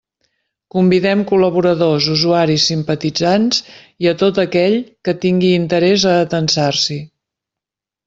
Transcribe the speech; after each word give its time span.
Convidem 0.75 1.19
col·laboradors, 1.31 2.07
usuaris, 2.15 2.65
simpatitzants 2.71 3.61
i 4.07 4.11
a 4.15 4.17
tot 4.25 4.43
aquell 4.47 4.81
que 5.07 5.19
tingui 5.29 5.55
interès 5.63 6.11
a 6.17 6.21
atansar-s'hi. 6.27 7.03